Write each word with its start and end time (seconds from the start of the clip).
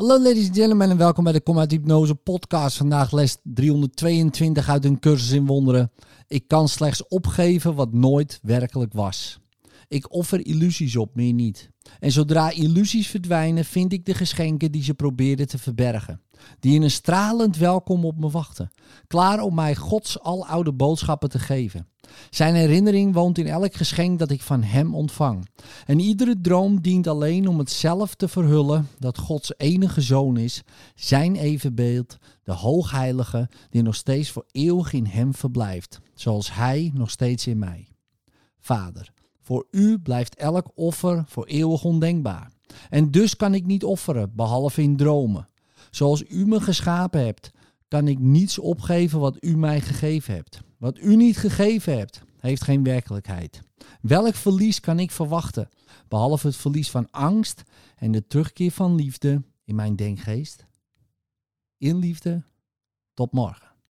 Hallo 0.00 0.18
ladies 0.18 0.46
and 0.46 0.56
gentlemen 0.56 0.90
en 0.90 0.96
welkom 0.96 1.24
bij 1.24 1.32
de 1.32 1.40
Kom 1.40 1.58
uit 1.58 1.70
Hypnose 1.70 2.14
podcast. 2.14 2.76
Vandaag 2.76 3.12
les 3.12 3.36
322 3.42 4.68
uit 4.68 4.84
een 4.84 4.98
cursus 4.98 5.30
in 5.30 5.46
wonderen. 5.46 5.92
Ik 6.28 6.48
kan 6.48 6.68
slechts 6.68 7.08
opgeven 7.08 7.74
wat 7.74 7.92
nooit 7.92 8.38
werkelijk 8.42 8.92
was. 8.92 9.40
Ik 9.90 10.12
offer 10.12 10.46
illusies 10.46 10.96
op, 10.96 11.14
meer 11.14 11.32
niet. 11.32 11.70
En 12.00 12.12
zodra 12.12 12.50
illusies 12.50 13.08
verdwijnen, 13.08 13.64
vind 13.64 13.92
ik 13.92 14.04
de 14.04 14.14
geschenken 14.14 14.72
die 14.72 14.82
ze 14.82 14.94
probeerden 14.94 15.48
te 15.48 15.58
verbergen. 15.58 16.20
Die 16.60 16.74
in 16.74 16.82
een 16.82 16.90
stralend 16.90 17.56
welkom 17.56 18.04
op 18.04 18.18
me 18.18 18.30
wachten. 18.30 18.70
Klaar 19.06 19.40
om 19.40 19.54
mij 19.54 19.74
Gods 19.76 20.20
aloude 20.20 20.72
boodschappen 20.72 21.28
te 21.28 21.38
geven. 21.38 21.86
Zijn 22.30 22.54
herinnering 22.54 23.14
woont 23.14 23.38
in 23.38 23.46
elk 23.46 23.74
geschenk 23.74 24.18
dat 24.18 24.30
ik 24.30 24.42
van 24.42 24.62
Hem 24.62 24.94
ontvang. 24.94 25.48
En 25.86 25.98
iedere 25.98 26.40
droom 26.40 26.80
dient 26.80 27.06
alleen 27.06 27.48
om 27.48 27.58
het 27.58 27.70
zelf 27.70 28.14
te 28.14 28.28
verhullen 28.28 28.88
dat 28.98 29.18
Gods 29.18 29.52
enige 29.56 30.00
zoon 30.00 30.36
is, 30.36 30.62
zijn 30.94 31.36
evenbeeld, 31.36 32.16
de 32.42 32.52
hoogheilige, 32.52 33.48
die 33.70 33.82
nog 33.82 33.94
steeds 33.94 34.30
voor 34.30 34.46
eeuwig 34.52 34.92
in 34.92 35.06
Hem 35.06 35.34
verblijft, 35.34 36.00
zoals 36.14 36.54
Hij 36.54 36.90
nog 36.94 37.10
steeds 37.10 37.46
in 37.46 37.58
mij. 37.58 37.88
Vader, 38.58 39.12
voor 39.40 39.66
U 39.70 39.98
blijft 39.98 40.34
elk 40.34 40.70
offer 40.74 41.24
voor 41.26 41.46
eeuwig 41.46 41.84
ondenkbaar. 41.84 42.52
En 42.90 43.10
dus 43.10 43.36
kan 43.36 43.54
ik 43.54 43.66
niet 43.66 43.84
offeren, 43.84 44.34
behalve 44.34 44.82
in 44.82 44.96
dromen. 44.96 45.48
Zoals 45.90 46.24
U 46.28 46.46
me 46.46 46.60
geschapen 46.60 47.24
hebt, 47.24 47.50
kan 47.88 48.08
ik 48.08 48.18
niets 48.18 48.58
opgeven 48.58 49.20
wat 49.20 49.36
U 49.40 49.56
mij 49.56 49.80
gegeven 49.80 50.34
hebt. 50.34 50.60
Wat 50.78 50.98
U 50.98 51.16
niet 51.16 51.36
gegeven 51.36 51.98
hebt, 51.98 52.22
heeft 52.38 52.64
geen 52.64 52.82
werkelijkheid. 52.82 53.60
Welk 54.00 54.34
verlies 54.34 54.80
kan 54.80 54.98
ik 54.98 55.10
verwachten, 55.10 55.68
behalve 56.08 56.46
het 56.46 56.56
verlies 56.56 56.90
van 56.90 57.10
angst 57.10 57.62
en 57.96 58.12
de 58.12 58.26
terugkeer 58.26 58.70
van 58.70 58.94
liefde 58.94 59.42
in 59.64 59.74
mijn 59.74 59.96
denkgeest? 59.96 60.66
In 61.78 61.96
liefde, 61.96 62.42
tot 63.14 63.32
morgen. 63.32 63.69